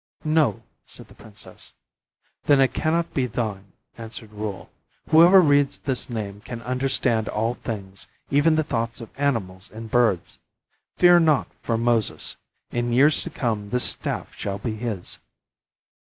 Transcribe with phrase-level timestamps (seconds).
[0.25, 1.73] "No," said the princess.
[2.45, 4.71] "Then it cannot be thine," answered Reuel.
[5.09, 10.39] "Whosoever reads this name can understand all things, even the thoughts of animals and birds.
[10.97, 12.35] Fear not for Moses.
[12.71, 15.19] In years to come this staff shall be his."